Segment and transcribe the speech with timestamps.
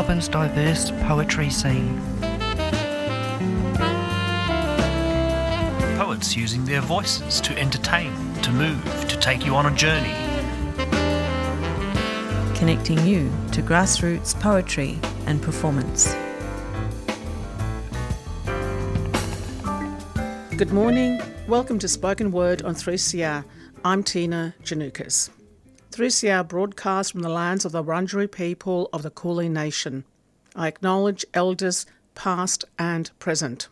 [0.00, 2.00] taste Melbourne's diverse poetry scene.
[5.98, 8.12] Poets using their voices to entertain,
[8.42, 10.14] to move, to take you on a journey.
[12.56, 16.14] Connecting you to grassroots poetry and performance.
[20.56, 21.20] Good morning.
[21.46, 23.44] Welcome to Spoken Word on 3CR.
[23.84, 25.30] I'm Tina Giannoukos.
[25.90, 30.04] 3CR broadcasts from the lands of the Wurundjeri people of the Kulin Nation.
[30.54, 33.68] I acknowledge elders past and present.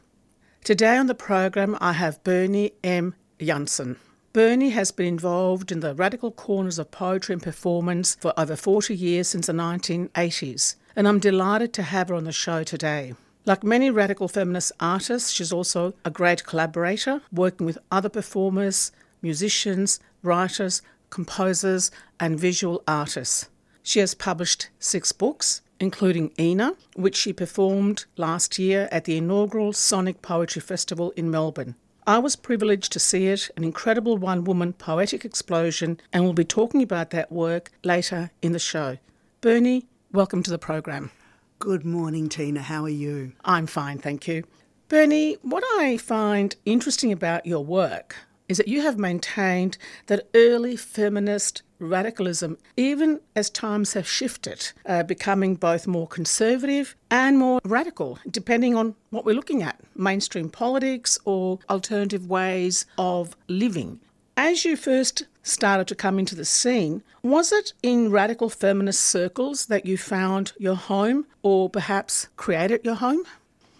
[0.65, 3.15] Today on the program, I have Berni M.
[3.41, 3.97] Janssen.
[4.33, 8.97] Berni has been involved in the radical corners of poetry and performance for over 40
[8.97, 13.15] years since the 1980s, and I'm delighted to have her on the show today.
[13.47, 18.91] Like many radical feminist artists, she's also a great collaborator, working with other performers,
[19.23, 23.49] musicians, writers, composers, and visual artists.
[23.83, 29.73] She has published six books, including ENA, which she performed last year at the inaugural
[29.73, 31.75] Sonic Poetry Festival in Melbourne.
[32.07, 36.45] I was privileged to see it, an incredible one woman poetic explosion, and we'll be
[36.45, 38.99] talking about that work later in the show.
[39.41, 41.11] Berni, welcome to the program.
[41.59, 42.63] Good morning, Tina.
[42.63, 43.33] How are you?
[43.45, 44.45] I'm fine, thank you.
[44.89, 48.17] Berni, what I find interesting about your work
[48.49, 55.03] is that you have maintained that early feminist radicalism, even as times have shifted, uh,
[55.03, 61.19] becoming both more conservative and more radical, depending on what we're looking at mainstream politics
[61.25, 64.01] or alternative ways of living.
[64.37, 69.67] As you first started to come into the scene, was it in radical feminist circles
[69.67, 73.25] that you found your home or perhaps created your home?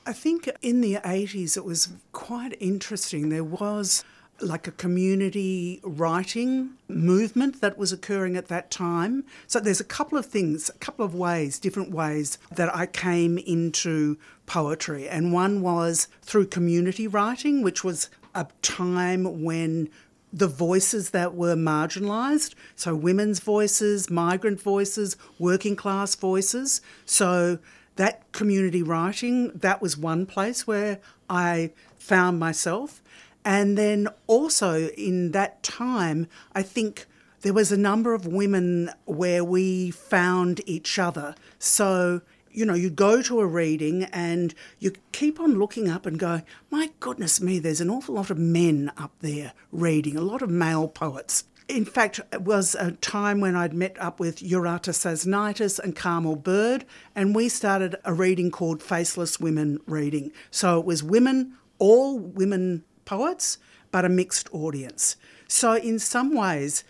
[0.07, 3.29] I think in the 80s it was quite interesting.
[3.29, 4.05] There was
[4.41, 9.25] like a community writing movement that was occurring at that time.
[9.47, 13.39] So there's a couple of things, a couple of ways, different ways that I came
[13.39, 14.17] into
[14.47, 15.09] poetry.
[15.09, 19.89] And one was through community writing, which was a time when
[20.33, 26.83] the voices that were marginalised, so women's voices, migrant voices, working class voices.
[27.07, 27.59] So
[27.97, 31.01] that community writing, that was one place where
[31.31, 33.03] I found myself.
[33.45, 37.07] And then also in that time, I think
[37.41, 41.35] there was a number of women where we found each other.
[41.59, 46.19] So you know, you go to a reading and you keep on looking up and
[46.19, 50.43] go, my goodness me, there's an awful lot of men up there reading, a lot
[50.43, 51.45] of male poets.
[51.69, 56.35] In fact, it was a time when I'd met up with Jurate Sasnaitis and Carmel
[56.35, 60.33] Bird, and we started a reading called Faceless Women Reading.
[60.51, 63.57] So it was women, all women poets,
[63.91, 65.17] but a mixed audience.
[65.49, 66.85] So, in some ways,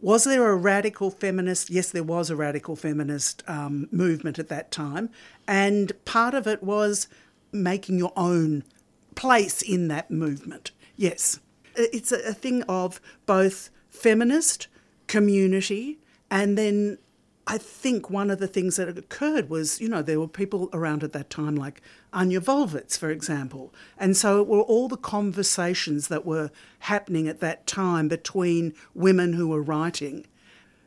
[0.00, 1.68] was there a radical feminist?
[1.68, 5.10] Yes, there was a radical feminist um, movement at that time.
[5.48, 7.08] And part of it was
[7.52, 8.62] making your own
[9.16, 10.70] place in that movement.
[10.96, 11.40] Yes.
[11.74, 14.68] It's a, thing of both feminist,
[15.08, 15.98] community,
[16.30, 16.98] and then
[17.46, 21.04] I think one of the things that occurred was, you know, there were people around
[21.04, 21.82] at that time like
[22.12, 23.74] Ania Walwicz, for example.
[23.98, 26.50] And so it were all the conversations that were
[26.80, 30.26] happening at that time between women who were writing.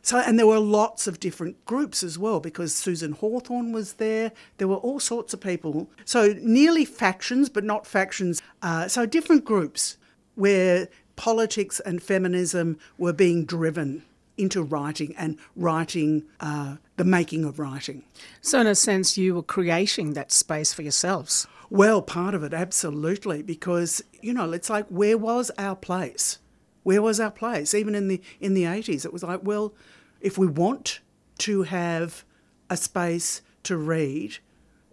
[0.01, 4.31] So, and there were lots of different groups as well because Susan Hawthorne was there.
[4.57, 5.89] There were all sorts of people.
[6.05, 8.41] So, nearly factions, but not factions.
[8.61, 9.97] Uh, so, different groups
[10.35, 14.03] where politics and feminism were being driven
[14.37, 18.03] into writing and writing, uh, the making of writing.
[18.41, 21.47] So, in a sense, you were creating that space for yourselves.
[21.69, 26.39] Well, part of it, absolutely, because you know, it's like where was our place?
[26.83, 27.73] Where was our place?
[27.73, 29.73] Even in the in the eighties, it was like, well,
[30.21, 30.99] if we want
[31.39, 32.23] to have
[32.69, 34.37] a space to read,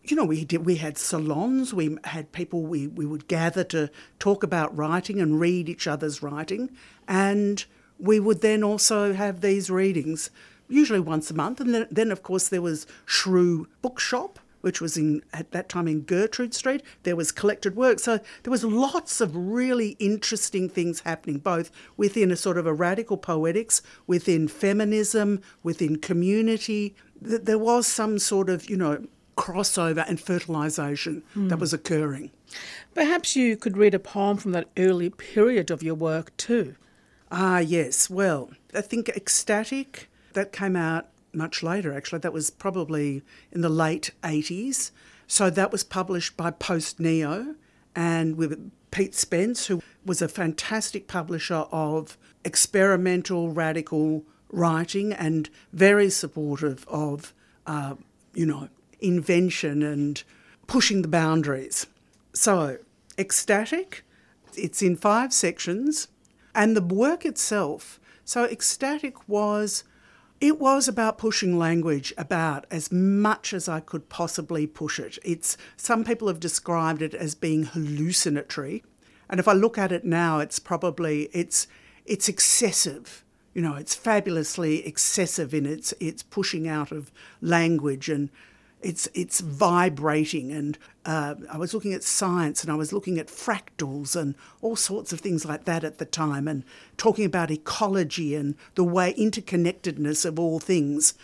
[0.03, 3.91] you know, we did we had salons, we had people we, we would gather to
[4.19, 6.71] talk about writing and read each other's writing,
[7.07, 7.65] and
[7.99, 10.31] we would then also have these readings,
[10.69, 11.61] usually once a month.
[11.61, 15.87] And then, then of course, there was Shrew Bookshop, which was in at that time
[15.87, 16.83] in Gertrude Street.
[17.03, 17.99] There was collected work.
[17.99, 22.73] So there was lots of really interesting things happening, both within a sort of a
[22.73, 26.95] radical poetics, within feminism, within community.
[27.21, 29.05] There was some sort of, you know,
[29.37, 31.49] crossover and fertilisation mm.
[31.51, 32.31] that was occurring.
[32.95, 36.77] Perhaps you could read a poem from that early period of your work too.
[37.37, 38.09] Ah, yes.
[38.09, 42.21] Well, I think Ecstatic, that came out much later, actually.
[42.21, 44.93] That was probably in the late 80s.
[45.27, 47.57] So that was published by Post Neo
[47.97, 54.23] and with Pete Spence, who was a fantastic publisher of experimental, radical
[54.53, 57.35] writing and very supportive of
[57.67, 57.97] uh,
[58.33, 58.69] you know,
[59.01, 60.23] invention and
[60.69, 61.89] pushing the boundaries.
[62.33, 62.79] So,
[63.19, 64.05] ecstatic,
[64.55, 66.07] it's in five sections,
[66.55, 68.01] and the work itself.
[68.25, 69.85] So, ecstatic was.
[70.41, 75.17] It was about pushing language about as much as I could possibly push it.
[75.23, 78.83] It's some people have described it as being hallucinatory,
[79.29, 81.67] and if I look at it now, it's probably it's
[82.05, 83.25] it's excessive.
[83.55, 88.29] You know, it's fabulously excessive in its its pushing out of language and
[88.85, 93.29] it's it's vibrating and uh, I was looking at science and I was looking at
[93.29, 96.65] fractals and all sorts of things like that at the time and
[96.97, 101.15] talking about ecology and the way interconnectedness of all things.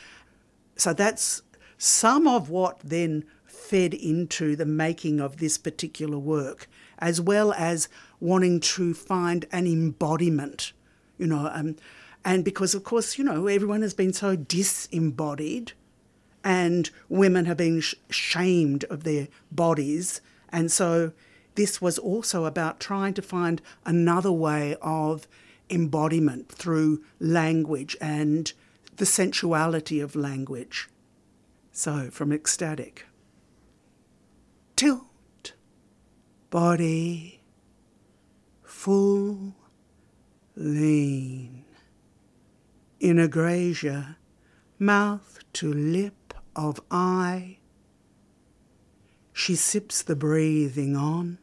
[0.77, 1.43] So that's
[1.77, 6.69] some of what then fed into the making of this particular work,
[6.99, 7.89] as well as
[8.21, 10.73] wanting to find an embodiment,
[11.19, 11.77] you know, um,
[12.25, 15.73] and because of course you know everyone has been so disembodied
[16.43, 20.21] and women have been sh- shamed of their bodies.
[20.51, 21.13] And so
[21.55, 25.27] this was also about trying to find another way of
[25.69, 28.53] embodiment through language and
[28.97, 30.89] the sensuality of language.
[31.73, 33.07] So, from ecstatic.
[34.77, 35.53] Tilt,
[36.51, 37.41] body,
[38.63, 39.55] full,
[40.57, 41.65] lean.
[43.31, 44.17] Gracia,
[44.79, 46.15] mouth to lip
[46.55, 47.59] of I.
[49.33, 51.39] She sips the breathing on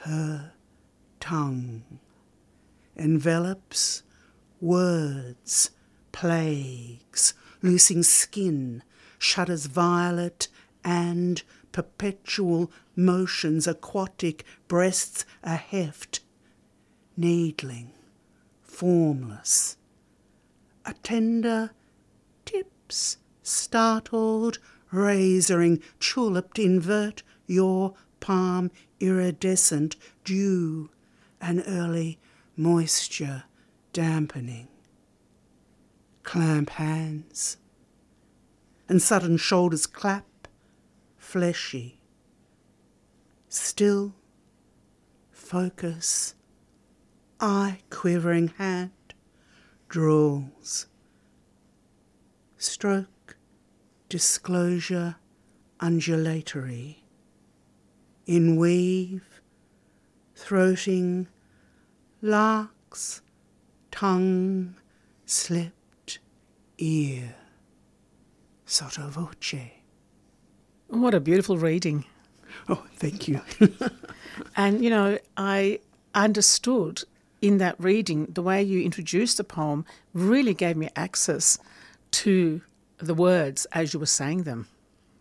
[0.00, 0.52] her
[1.20, 1.84] tongue,
[2.96, 4.02] envelops
[4.60, 5.70] words,
[6.10, 8.82] plagues, loosing skin,
[9.18, 10.48] shudders violet
[10.84, 16.20] and perpetual motions, aquatic breasts a heft,
[17.16, 17.92] needling,
[18.60, 19.76] formless,
[20.84, 21.70] a tender
[22.44, 24.58] tips startled,
[24.92, 30.90] razoring, tuliped, invert your palm, iridescent, dew,
[31.40, 32.18] an early
[32.56, 33.44] moisture
[33.92, 34.68] dampening.
[36.22, 37.56] Clamp hands,
[38.88, 40.48] and sudden shoulders clap,
[41.16, 41.98] fleshy.
[43.48, 44.14] Still,
[45.30, 46.34] focus,
[47.40, 48.92] eye quivering hand,
[49.88, 50.86] drawls.
[52.56, 53.11] Stroke
[54.12, 55.16] disclosure
[55.80, 57.02] undulatory,
[58.26, 59.40] in weave,
[60.36, 61.28] throating,
[62.20, 63.22] larks,
[63.90, 64.74] tongue,
[65.24, 66.18] slipped,
[66.76, 67.34] ear,
[68.66, 69.70] sotto voce.
[70.88, 72.04] What a beautiful reading.
[72.68, 73.40] Oh, thank you.
[74.58, 75.80] and, you know, I
[76.14, 77.04] understood
[77.40, 81.58] in that reading the way you introduced the poem really gave me access
[82.10, 82.60] to
[83.06, 84.68] the words as you were saying them.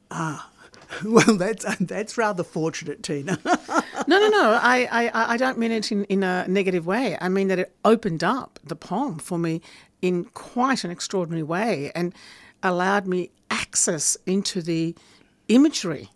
[0.09, 0.49] Ah,
[1.05, 3.39] well, that's that's rather fortunate, Tina.
[3.45, 4.59] no, no, no.
[4.61, 7.17] I, I, I don't mean it in, in a negative way.
[7.19, 9.61] I mean that it opened up the poem for me
[10.01, 12.13] in quite an extraordinary way and
[12.63, 14.95] allowed me access into the
[15.47, 16.09] imagery.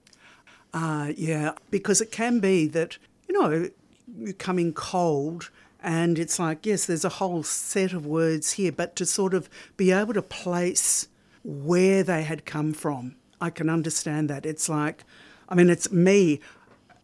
[0.73, 2.97] Uh, yeah, because it can be that,
[3.29, 3.69] you know,
[4.17, 5.49] you come in cold
[5.81, 9.49] and it's like, yes, there's a whole set of words here, but to sort of
[9.77, 11.07] be able to place
[11.45, 13.15] where they had come from.
[13.39, 14.45] I can understand that.
[14.45, 15.03] It's like,
[15.47, 16.39] I mean, it's me.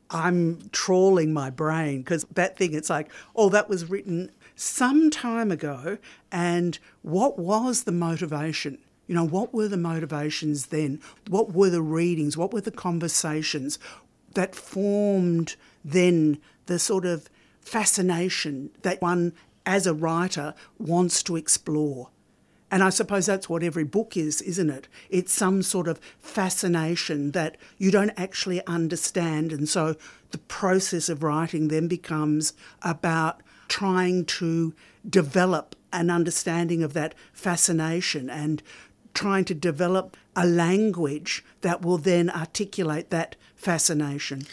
[0.09, 5.51] I'm trawling my brain because that thing, it's like, oh, that was written some time
[5.51, 5.99] ago.
[6.31, 8.79] And what was the motivation?
[9.07, 10.99] You know, what were the motivations then?
[11.27, 12.35] What were the readings?
[12.35, 13.77] What were the conversations
[14.33, 15.55] that formed
[15.85, 17.29] then the sort of
[17.61, 19.33] fascination that one
[19.65, 22.09] as a writer wants to explore?
[22.71, 24.87] And I suppose that's what every book is, isn't it?
[25.09, 29.51] It's some sort of fascination that you don't actually understand.
[29.51, 29.97] And so
[30.31, 34.73] the process of writing then becomes about trying to
[35.07, 38.63] develop an understanding of that fascination and
[39.13, 44.43] trying to develop a language that will then articulate that fascination.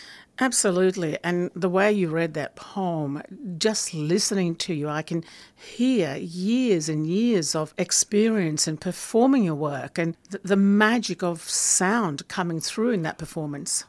[0.41, 1.19] Absolutely.
[1.25, 3.23] And the way you read that poem,
[3.59, 5.25] just listening to you, I can
[5.57, 12.29] hear years and years of experience in performing your work and the magic of sound
[12.29, 13.85] coming through in that performance.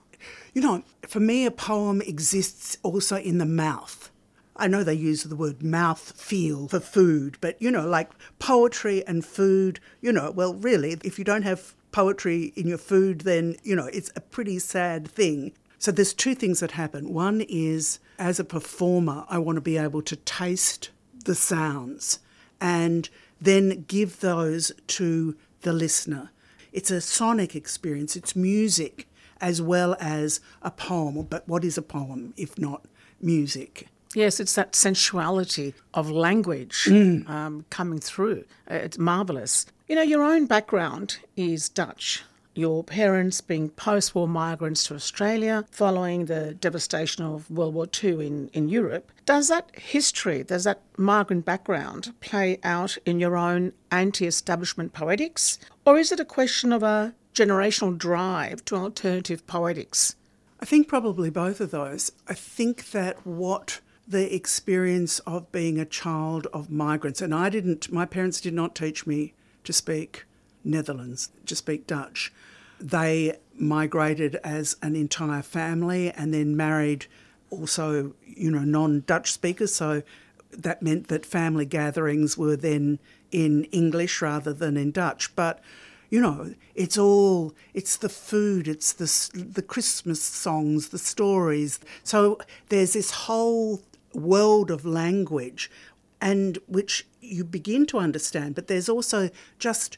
[0.54, 4.10] You know, for me, a poem exists also in the mouth.
[4.56, 9.06] I know they use the word mouth feel for food, but you know, like poetry
[9.06, 13.56] and food, you know, well, really, if you don't have poetry in your food, then,
[13.64, 15.54] you know, it's a pretty sad thing.
[15.80, 17.14] So there's two things that happen.
[17.14, 20.90] One is as a performer, I want to be able to taste
[21.24, 22.20] the sounds
[22.60, 23.10] and
[23.40, 26.30] then give those to the listener.
[26.72, 29.08] it's a sonic experience, it's music
[29.42, 31.24] as well as a poem.
[31.24, 32.86] But what is a poem if not
[33.22, 33.88] music?
[34.14, 38.44] Yes, it's that sensuality of language um, coming through.
[38.68, 39.66] It's marvellous.
[39.88, 42.24] You know, your own background is Dutch.
[42.56, 48.26] Your parents being post war migrants to Australia following the devastation of World War II
[48.26, 49.12] in, in Europe.
[49.26, 55.60] Does that history, does that migrant background play out in your own anti establishment poetics?
[55.86, 60.16] Or is it a question of a generational drive to alternative poetics?
[60.60, 62.12] I think probably both of those.
[62.28, 67.92] I think that what the experience of being a child of migrants, and I didn't,
[67.92, 70.26] my parents did not teach me to speak
[70.64, 72.32] Netherlands, to speak Dutch.
[72.80, 77.08] They migrated as an entire family and then married
[77.50, 79.74] also, you know, non Dutch speakers.
[79.74, 80.04] So
[80.52, 83.00] that meant that family gatherings were then
[83.32, 85.36] in English rather than in Dutch.
[85.36, 85.62] But
[86.10, 91.80] you know, it's all it's the food, it's the the Christmas songs, the stories.
[92.04, 92.40] So
[92.70, 93.82] there's this whole
[94.14, 95.70] world of language,
[96.20, 98.56] and which you begin to understand.
[98.56, 99.98] But there's also just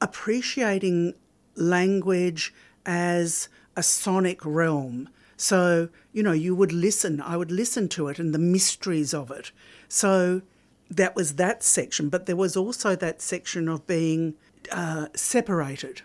[0.00, 1.14] appreciating
[1.54, 2.54] language
[2.86, 5.08] as a sonic realm.
[5.36, 9.30] So, you know, you would listen, I would listen to it and the mysteries of
[9.30, 9.52] it.
[9.88, 10.42] So
[10.90, 14.34] that was that section, but there was also that section of being
[14.72, 16.02] uh, separated,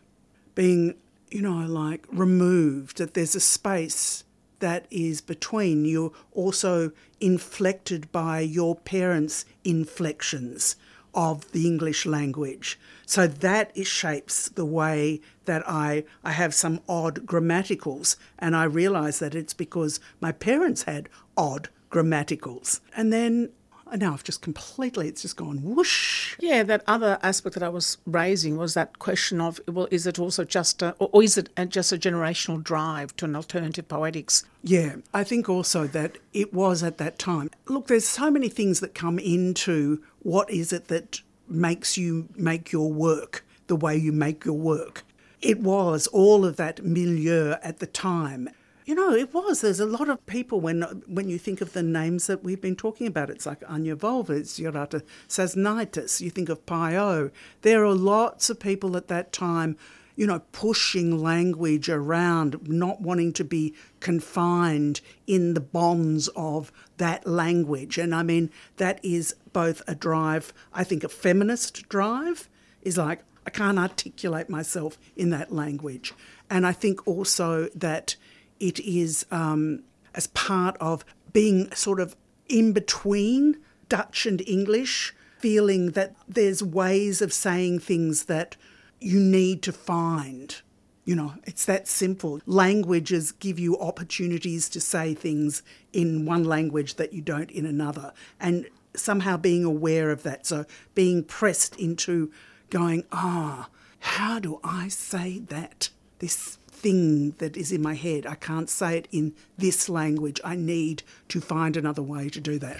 [0.56, 0.96] being,
[1.32, 4.24] you know, like removed, that there's a space
[4.60, 5.86] that is between.
[5.86, 10.76] You're also inflected by your parents' inflections
[11.14, 12.80] of the English language.
[13.06, 18.16] So that shapes the way that I, I have some odd grammaticals.
[18.40, 22.80] And I realise that it's because my parents had odd grammaticals.
[22.96, 23.50] And then
[23.94, 26.36] Uh, now I've just completely, it's just gone whoosh.
[26.40, 30.18] Yeah, that other aspect that I was raising was that question of well, is it
[30.18, 34.46] also just a, or is it just a generational drive to an alternative poetics?
[34.64, 37.52] Yeah, I think also that it was at that time.
[37.68, 42.72] Look, there's so many things that come into what is it that makes you make
[42.72, 45.04] your work the way you make your work.
[45.42, 48.50] It was all of that milieu at the time.
[48.86, 49.62] You know, it was.
[49.62, 52.76] There's a lot of people when when you think of the names that we've been
[52.76, 53.30] talking about.
[53.30, 56.22] It's like Ania Walwicz, Jurate Sasnaitis.
[56.22, 57.32] You think of Pio.
[57.62, 59.78] There are lots of people at that time
[60.16, 67.26] you know, pushing language around, not wanting to be confined in the bonds of that
[67.26, 67.98] language.
[67.98, 72.50] And I mean, that is both a drive, I think a feminist drive
[72.82, 76.14] is like, I can't articulate myself in that language.
[76.50, 78.16] And I think also that
[78.64, 79.84] it is um,
[80.16, 81.04] as part of
[81.34, 82.16] being sort of
[82.48, 83.58] in between
[83.90, 88.56] Dutch and English, feeling that there's ways of saying things that
[89.02, 90.62] you need to find.
[91.04, 92.40] You know, it's that simple.
[92.46, 98.14] Languages give you opportunities to say things in one language that you don't in another.
[98.40, 100.46] And somehow being aware of that.
[100.46, 100.66] So
[100.96, 102.32] being pressed into
[102.70, 103.68] going, ah,
[104.00, 105.90] how do I say that?
[106.24, 110.40] This thing that is in my head, I can't say it in this language.
[110.42, 112.80] I need to find another way to do that.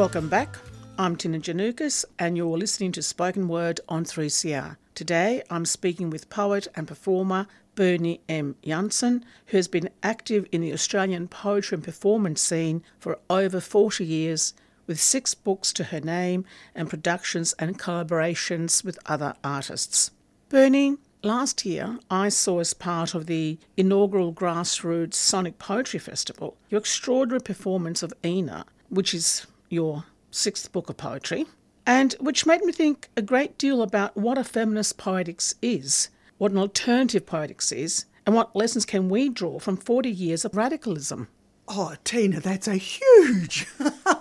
[0.00, 0.56] Welcome back.
[0.98, 4.78] I'm Tina Giannoukos, and you're listening to Spoken Word on 3CR.
[4.94, 8.56] Today, I'm speaking with poet and performer Berni M.
[8.64, 14.02] Janssen, who has been active in the Australian poetry and performance scene for over 40
[14.02, 14.54] years,
[14.86, 20.12] with six books to her name and productions and collaborations with other artists.
[20.48, 26.78] Berni, last year I saw as part of the inaugural grassroots Sonic Poetry Festival your
[26.78, 31.46] extraordinary performance of ENA, which is your sixth book of poetry,
[31.86, 36.52] and which made me think a great deal about what a feminist poetics is, what
[36.52, 41.28] an alternative poetics is, and what lessons can we draw from 40 years of radicalism.
[41.68, 43.66] Oh, Tina, that's a huge,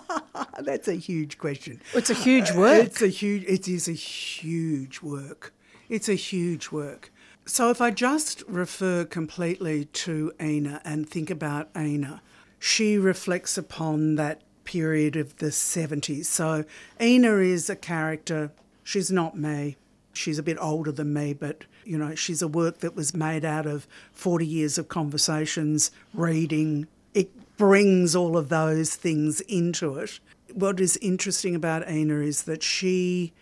[0.59, 1.81] that's a huge question.
[1.93, 2.85] It's a huge uh, work.
[2.85, 3.43] It's a huge.
[3.45, 5.53] It is a huge work.
[5.89, 7.11] It's a huge work.
[7.45, 12.21] So if I just refer completely to ENA and think about ENA,
[12.59, 16.25] she reflects upon that period of the 70s.
[16.25, 16.63] So
[16.99, 18.51] ENA is a character.
[18.83, 19.77] She's not me.
[20.13, 23.43] She's a bit older than me, but you know, she's a work that was made
[23.43, 26.87] out of 40 years of conversations, reading.
[27.15, 30.19] It brings all of those things into it.
[30.53, 33.33] What is interesting about ENA is that she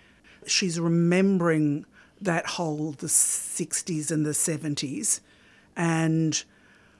[0.45, 1.85] she's remembering
[2.21, 5.19] that whole the 60s and the 70s
[5.75, 6.45] and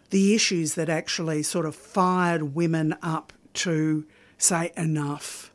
[0.09, 4.05] the issues that actually sort of fired women up to
[4.37, 5.51] say enough.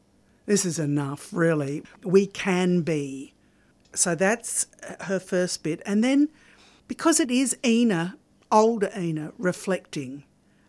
[0.47, 1.83] This is enough, really.
[2.03, 3.35] We can be.
[3.95, 5.81] So that's uh, her first bit.
[5.87, 6.29] And then
[6.89, 8.17] because it is ENA,
[8.51, 10.25] older ENA, reflecting,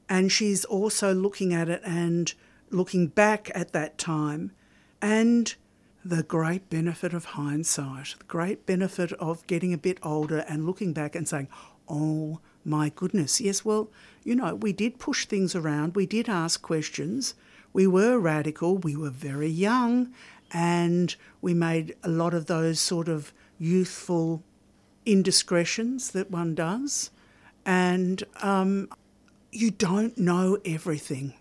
[0.08, 2.34] and she's also looking at it and
[2.70, 4.52] looking back at that time
[5.02, 5.56] and
[6.06, 10.92] the great benefit of hindsight, the great benefit of getting a bit older and looking
[10.94, 11.48] back and saying,
[11.88, 13.90] oh my goodness, yes, well,
[14.24, 17.36] you know, we did push things around, we did ask questions,
[17.74, 20.14] we were radical, we were very young,
[20.52, 24.44] and we made a lot of those sort of youthful
[25.06, 27.10] indiscretions that one does.
[27.66, 28.90] And um,
[29.52, 31.34] you don't know everything.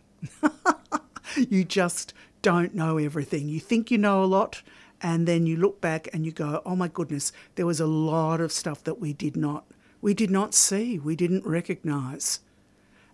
[1.36, 3.48] you just don't know everything.
[3.48, 4.62] You think you know a lot,
[5.00, 8.40] and then you look back and you go, "Oh my goodness, there was a lot
[8.40, 9.64] of stuff that we did not
[10.02, 12.40] we did not see, we didn't recognize.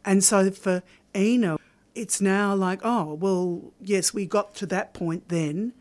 [0.04, 0.82] And so for
[1.14, 1.58] ENA,
[1.98, 5.72] it's now like, "Oh, well, yes, we got to that point then."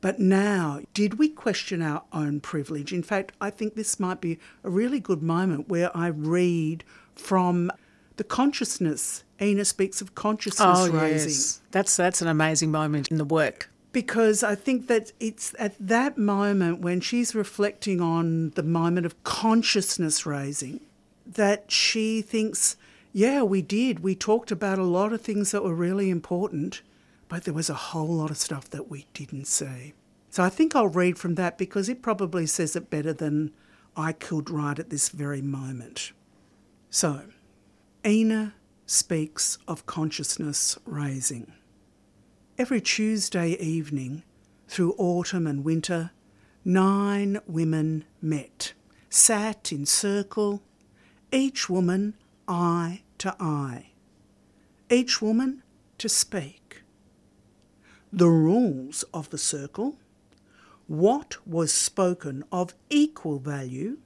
[0.00, 2.92] But now, did we question our own privilege?
[2.92, 6.84] In fact, I think this might be a really good moment where I read
[7.16, 7.70] from
[8.16, 9.24] the consciousness.
[9.40, 11.60] ENA speaks of consciousness Oh, raising yes.
[11.72, 13.70] That's, that's an amazing moment in the work.
[13.92, 19.20] because I think that it's at that moment when she's reflecting on the moment of
[19.24, 20.80] consciousness raising
[21.26, 22.76] that she thinks,
[23.12, 24.00] yeah, we did.
[24.00, 26.82] We talked about a lot of things that were really important,
[27.28, 29.94] but there was a whole lot of stuff that we didn't see.
[30.30, 33.52] So I think I'll read from that because it probably says it better than
[33.96, 36.12] I could write at this very moment.
[36.90, 37.24] So,
[38.04, 38.54] ENA
[38.86, 41.52] speaks of consciousness raising.
[42.56, 44.22] Every Tuesday evening,
[44.68, 46.12] through autumn and winter,
[46.64, 48.72] nine women met,
[49.10, 50.62] sat in circle,
[51.32, 52.14] each woman
[52.48, 53.90] eye to eye,
[54.90, 55.62] each woman
[55.98, 56.82] to speak.
[58.12, 59.98] The rules of the circle,
[60.86, 63.98] what was spoken of equal value,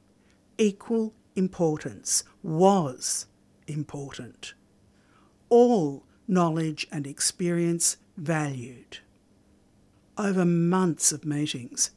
[0.58, 3.26] equal importance, was
[3.68, 4.54] important.
[5.48, 8.98] All knowledge and experience valued.
[10.18, 11.90] Over months of meetings,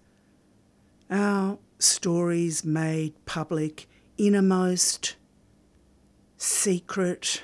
[1.09, 5.15] our stories made public innermost,
[6.45, 7.41] secret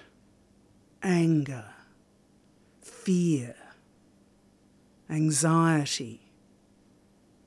[1.02, 1.66] anger,
[2.82, 3.56] fear,
[5.10, 6.22] anxiety,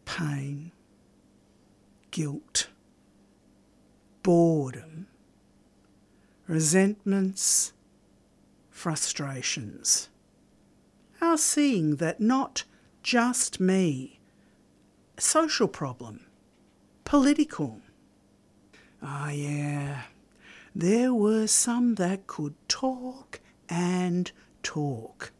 [0.05, 0.73] pain,
[2.11, 2.67] guilt,
[4.25, 5.07] boredom,
[6.49, 7.73] resentments,
[8.69, 10.09] frustrations.
[11.21, 12.65] Our seeing that not
[13.05, 14.19] just me,
[15.21, 16.27] social problem,
[17.05, 17.81] political.
[19.01, 20.03] Ah, yeah,
[20.75, 24.33] there were some that could talk and
[24.63, 25.33] talk.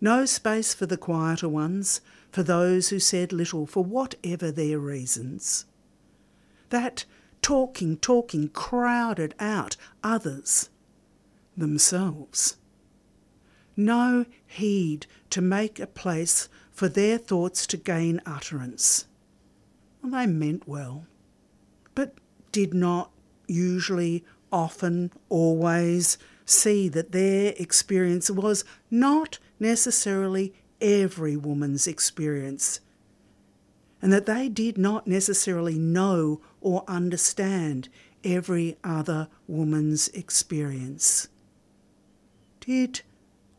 [0.00, 5.64] No space for the quieter ones, for those who said little for whatever their reasons.
[6.68, 7.04] That
[7.42, 10.68] talking, talking crowded out others,
[11.56, 12.56] themselves.
[13.76, 19.06] No heed to make a place for their thoughts to gain utterance.
[20.02, 21.06] Well, they meant well,
[21.94, 22.14] but
[22.52, 23.10] did not
[23.48, 24.24] usually,
[24.56, 26.16] often, always
[26.46, 32.80] see that their experience was not necessarily every woman's experience,
[34.00, 37.90] and that they did not necessarily know or understand
[38.24, 41.28] every other woman's experience.
[42.60, 43.02] Did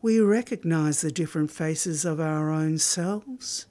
[0.02, 3.66] we recognise the different faces of our own selves?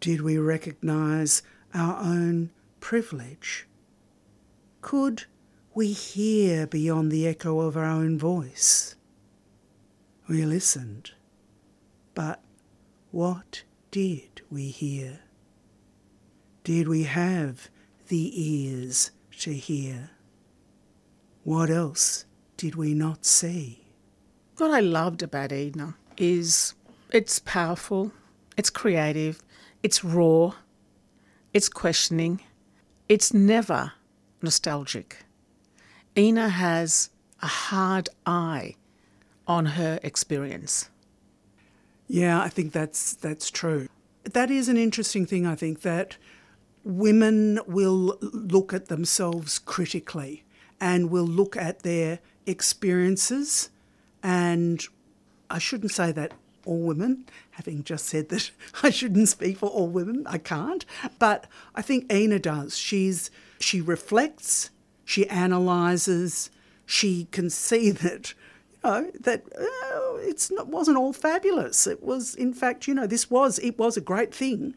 [0.00, 1.42] Did we recognise
[1.74, 3.66] our own privilege?
[4.80, 5.24] Could
[5.74, 8.94] we hear beyond the echo of our own voice?
[10.28, 11.10] We listened,
[12.14, 12.40] but
[13.10, 15.20] what did we hear?
[16.62, 17.68] Did we have
[18.08, 19.10] the ears
[19.40, 20.10] to hear?
[21.42, 22.24] What else
[22.56, 23.84] did we not see?
[24.56, 26.74] What I loved about ENA is
[27.10, 28.12] it's powerful,
[28.56, 29.42] it's creative,
[29.82, 30.54] it's raw,
[31.52, 32.40] it's questioning,
[33.08, 33.92] it's never
[34.40, 35.23] nostalgic.
[36.16, 37.10] ENA has
[37.42, 38.76] a hard eye
[39.46, 40.88] on her experience.
[42.06, 43.88] Yeah, I think that's that's true.
[44.24, 45.46] That is an interesting thing.
[45.46, 46.16] I think that
[46.84, 50.44] women will look at themselves critically
[50.80, 53.70] and will look at their experiences.
[54.22, 54.84] And
[55.50, 56.32] I shouldn't say that
[56.64, 58.50] all women, having just said that
[58.82, 60.84] I shouldn't speak for all women, I can't.
[61.18, 62.76] But I think ENA does.
[62.76, 64.70] She's she reflects,
[65.04, 66.50] she analyses,
[66.86, 68.34] she can see that
[68.84, 71.86] you know that uh, it's not wasn't all fabulous.
[71.86, 74.74] It was, in fact, you know, this was it was a great thing,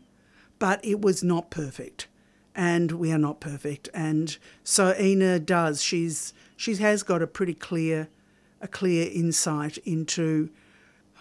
[0.59, 2.07] but it was not perfect,
[2.55, 3.89] and we are not perfect.
[3.93, 5.81] And so ENA does.
[5.81, 8.09] She's she has got a pretty clear
[8.61, 10.49] a clear insight into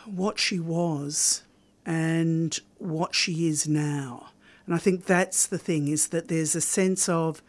[0.06, 1.42] what she was
[1.84, 4.30] and what she is now.
[4.64, 7.42] And I think that's the thing is that there's a sense of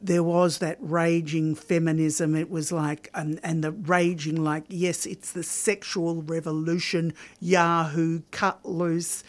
[0.00, 2.36] there was that raging feminism.
[2.36, 8.64] It was like, and, and the raging, like, yes, it's the sexual revolution, Yahoo, cut
[8.64, 9.24] loose.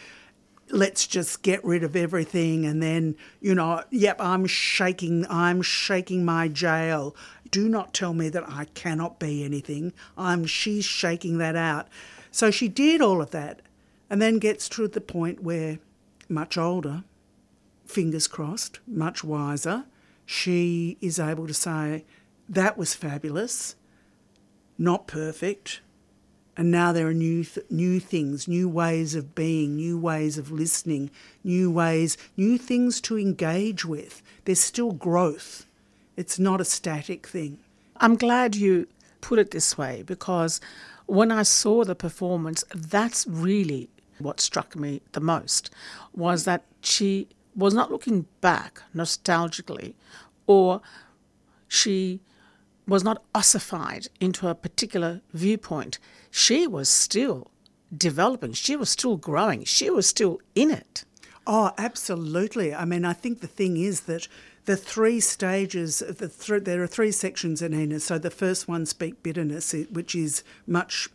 [0.69, 2.65] Let's just get rid of everything.
[2.65, 7.15] And then, you know, yep, I'm shaking, I'm shaking my jail.
[7.49, 9.93] Do not tell me that I cannot be anything.
[10.15, 11.87] I'm, she's shaking that out.
[12.29, 13.63] So she did all of that
[14.07, 15.79] and then gets to the point where,
[16.27, 17.03] much older,
[17.85, 19.85] fingers crossed, much wiser,
[20.31, 22.05] she is able to say,
[22.47, 23.75] that was fabulous,
[24.77, 25.81] not perfect,
[26.55, 30.51] and now there are new th- new things, new ways of being, new ways of
[30.51, 31.09] listening,
[31.43, 34.21] new ways, new things to engage with.
[34.45, 35.65] There's still growth.
[36.15, 37.57] It's not a static thing.
[37.97, 38.87] I'm glad you
[39.21, 40.61] put it this way because
[41.07, 43.89] when I saw the performance, that's really
[44.19, 45.71] what struck me the most
[46.13, 47.29] was that she
[47.59, 49.93] was not looking back nostalgically
[50.47, 50.81] or
[51.67, 52.21] she
[52.87, 55.99] was not ossified into a particular viewpoint.
[56.31, 57.51] She was still
[57.95, 61.03] developing, she was still growing, she was still in it.
[61.45, 62.73] Oh, absolutely.
[62.73, 64.27] I mean, I think the thing is that
[64.65, 67.99] the three stages, the th- there are three sections in ENA.
[67.99, 71.09] So the first one, Speak Bitterness, which is much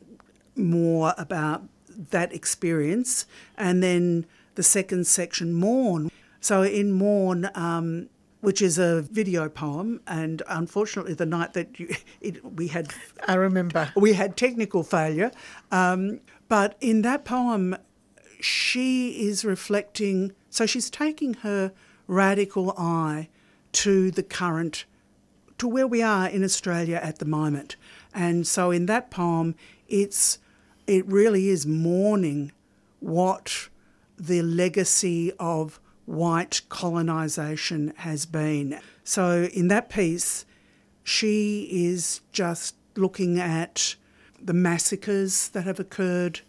[0.56, 1.62] more about
[2.10, 3.26] that experience.
[3.56, 4.26] And then
[4.56, 6.10] the second section, Mourn.
[6.44, 8.10] So in Mourn, um,
[8.42, 12.92] which is a video poem, and unfortunately, the night that you, it, we had,
[13.26, 15.30] I remember we had technical failure.
[15.72, 17.74] Um, but in that poem,
[18.40, 20.32] she is reflecting.
[20.50, 21.72] So she's taking her
[22.06, 23.30] radical eye
[23.72, 24.84] to the current,
[25.56, 27.76] to where we are in Australia at the moment.
[28.12, 29.54] And so in that poem,
[29.88, 30.38] it's
[30.86, 32.52] it really is mourning
[33.00, 33.70] what
[34.18, 38.78] the legacy of white colonisation has been.
[39.04, 40.44] So in that piece,
[41.02, 43.96] she is just looking at
[44.40, 46.40] the massacres that have occurred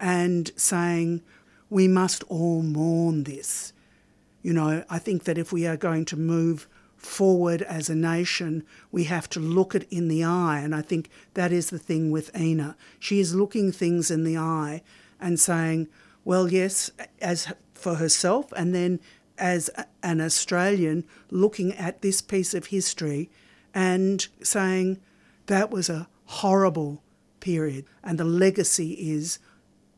[0.00, 1.22] and saying,
[1.70, 3.72] we must all mourn this.
[4.42, 8.64] You know, I think that if we are going to move forward as a nation,
[8.90, 10.60] we have to look it in the eye.
[10.60, 12.76] And I think that is the thing with ENA.
[12.98, 14.82] She is looking things in the eye
[15.20, 15.88] and saying,
[16.24, 16.90] well, yes,
[17.20, 19.00] as for herself, and then
[19.36, 19.68] as
[20.02, 23.30] an Australian looking at this piece of history
[23.74, 25.00] and saying
[25.46, 27.02] that was a horrible
[27.40, 29.38] period and the legacy is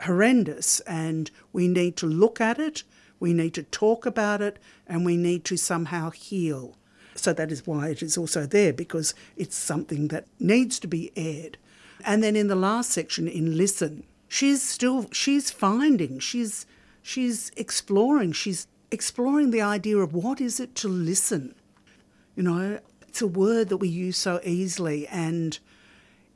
[0.02, 2.82] horrendous and we need to look at it,
[3.20, 6.76] we need to talk about it, and we need to somehow heal.
[7.14, 11.12] So that is why it is also there because it's something that needs to be
[11.16, 11.56] aired.
[12.04, 16.66] And then in the last section in listen, she's still she's finding, she's
[17.06, 21.54] she's exploring, she's exploring the idea of what is it to listen.
[22.34, 25.56] You know, it's a word that we use so easily and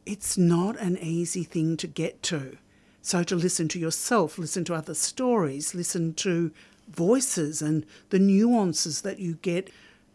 [0.06, 2.56] it's not an easy thing to get to.
[3.02, 6.52] So to listen to yourself, listen to other stories, listen to
[6.88, 9.70] voices and the nuances that you get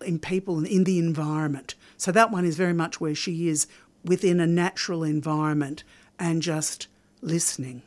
[0.06, 1.76] in people and in the environment.
[1.98, 3.68] So that one is very much where she is
[4.06, 5.84] within a natural environment
[6.18, 6.88] and just
[7.22, 7.82] listening.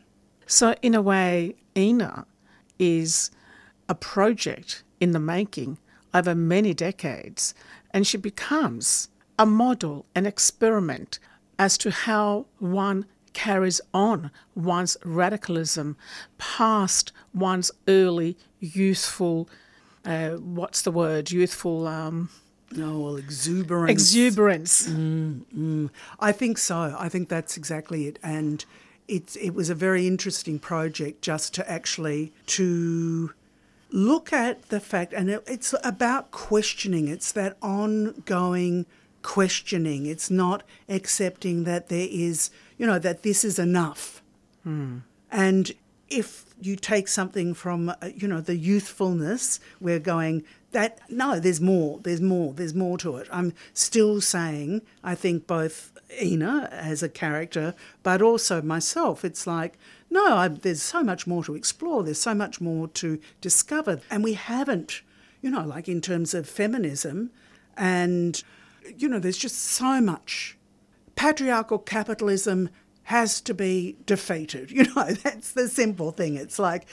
[0.46, 2.26] So, in a way, ENA
[2.78, 3.30] is
[3.88, 5.78] a project in the making
[6.14, 7.54] over many decades,
[7.92, 11.18] and she becomes a model, an experiment
[11.58, 15.96] as to how one carries on one's radicalism
[16.38, 19.48] past one's early youthful,
[20.04, 21.86] uh, what's the word, youthful.
[21.86, 22.30] Um,
[22.76, 23.90] Oh, well, exuberance.
[23.90, 24.88] Exuberance.
[24.88, 25.90] Mm, mm.
[26.20, 26.94] I think so.
[26.98, 28.18] I think that's exactly it.
[28.22, 28.62] And
[29.08, 33.32] it's it was a very interesting project just to actually to
[33.90, 38.84] look at the fact and it, it's about questioning it's that ongoing
[39.22, 44.22] questioning it's not accepting that there is you know that this is enough
[44.64, 44.98] Hmm.
[45.32, 45.72] and
[46.10, 51.60] if you take something from uh, you know the youthfulness we're going that no, there's
[51.60, 52.00] more.
[52.02, 52.52] There's more.
[52.52, 53.28] There's more to it.
[53.32, 54.82] I'm still saying.
[55.02, 59.24] I think both ENA as a character, but also myself.
[59.24, 59.78] It's like
[60.10, 62.02] no, I, there's so much more to explore.
[62.02, 65.02] There's so much more to discover, and we haven't.
[65.40, 67.30] You know, like in terms of feminism,
[67.76, 68.42] and
[68.96, 70.56] you know, there's just so much.
[71.14, 72.70] Patriarchal capitalism
[73.04, 74.70] has to be defeated.
[74.78, 76.36] You know, that's the simple thing.
[76.36, 76.86] It's like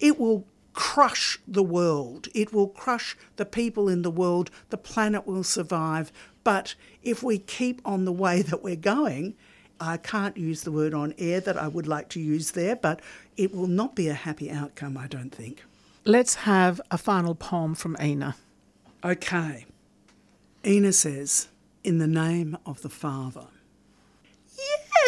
[0.00, 5.26] it will crush the world, it will crush the people in the world, the planet
[5.26, 6.12] will survive.
[6.44, 9.34] But if we keep on the way that we're going,
[9.80, 13.00] I can't use the word on air that I would like to use there, but
[13.36, 15.64] it will not be a happy outcome, I don't think.
[16.04, 18.36] Let's have a final poem from ENA.
[19.04, 19.66] Okay.
[20.64, 21.48] ENA says,
[21.82, 23.46] In the name of the Father.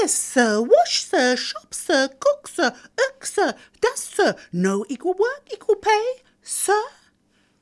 [0.05, 0.61] Yes, sir.
[0.61, 1.35] Wash, sir.
[1.35, 2.09] Shop, sir.
[2.21, 2.75] Cook, sir.
[3.09, 3.55] Irk, sir.
[3.81, 4.37] Dust, sir.
[4.53, 6.83] No equal work, equal pay, sir.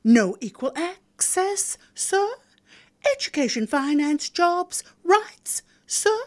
[0.03, 2.27] No equal access, sir.
[3.15, 6.19] Education, finance, jobs, rights, sir.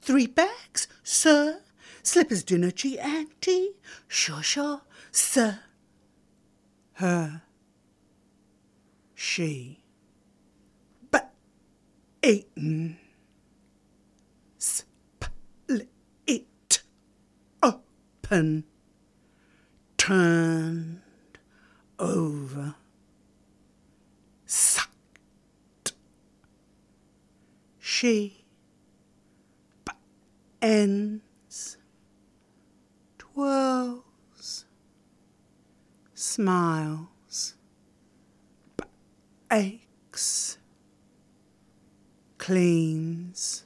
[0.00, 1.62] Three bags, sir.
[2.04, 3.00] Slippers, dinner, tea,
[3.40, 3.72] tea.
[4.06, 5.58] Sure, sure, sir.
[6.92, 7.42] Her.
[9.16, 9.80] She.
[11.10, 11.34] But.
[12.22, 12.98] Eaten.
[18.26, 18.64] Open.
[19.96, 21.00] Turned.
[21.96, 22.74] Over.
[24.46, 25.92] Sucked.
[27.78, 28.44] She.
[30.60, 31.76] Ends.
[33.16, 34.64] Twirls.
[36.12, 37.54] Smiles.
[39.52, 40.58] Aches.
[42.38, 43.62] Cleans.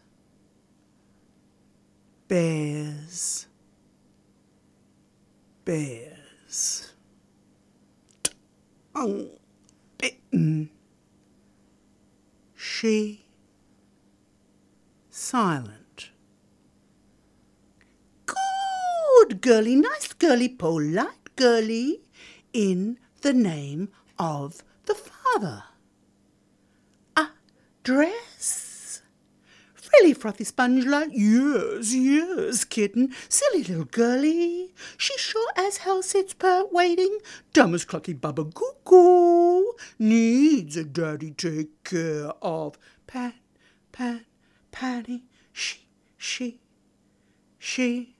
[2.29, 3.47] Bears.
[5.71, 6.91] Bears.
[8.93, 9.29] Tongue
[9.99, 10.69] bitten.
[12.57, 13.25] She.
[15.11, 16.11] Silent.
[18.27, 22.01] Good girlie, nice girlie, polite girlie,
[22.53, 25.63] in the name of the Father.
[27.15, 27.29] A
[27.85, 28.70] dress?
[29.91, 34.73] Frilly frothy sponge like, yes, yes, kitten, silly little girlie.
[34.97, 37.19] She sure as hell sits pert waiting,
[37.53, 39.73] dumb as clucky bubba goo goo.
[39.99, 42.79] Needs a daddy take care of.
[43.09, 43.35] Pat,
[43.91, 44.23] pat,
[44.71, 46.61] patty, she, she,
[47.59, 48.15] she.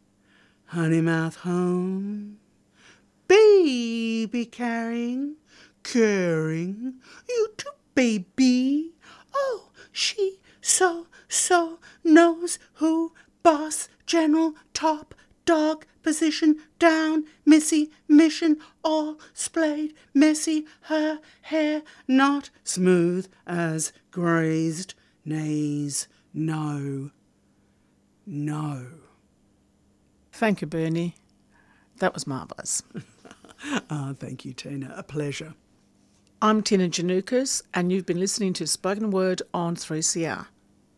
[0.67, 2.39] Honey mouth home.
[3.29, 5.37] Baby carrying,
[5.85, 6.95] caring,
[7.29, 8.95] you too, baby.
[9.33, 13.13] Oh, she so, so knows who
[13.43, 15.15] boss, general, top,
[15.47, 26.09] dog, position, down, missy, mission, all splayed, messy, her hair not smooth as grazed knees,
[26.35, 27.11] No,
[28.27, 28.87] no.
[30.33, 31.15] Thank you, Berni.
[31.99, 32.83] That was marvellous.
[33.91, 34.95] Ah, thank you, Tina.
[34.97, 35.53] A pleasure.
[36.41, 40.47] I'm Tina Giannoukos, and you've been listening to Spoken Word on 3CR.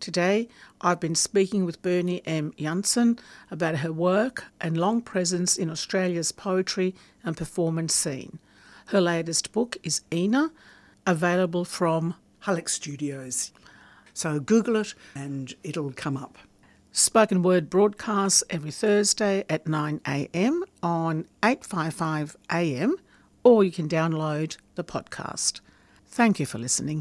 [0.03, 0.49] Today,
[0.81, 2.53] I've been speaking with Berni M.
[2.59, 3.21] Janssen
[3.53, 8.41] about her work and long presence in Australia's poetry and performance scene.
[8.87, 10.51] Her latest book is ENA,
[11.07, 13.53] available from Hullick Studios.
[14.13, 16.37] So Google it and it'll come up.
[16.91, 22.95] Spoken Word broadcasts every Thursday at 9am on 855am,
[23.45, 25.61] or you can download the podcast.
[26.09, 27.01] Thank you for listening.